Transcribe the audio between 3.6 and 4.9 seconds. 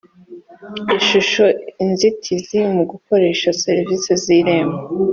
serivisi z irembo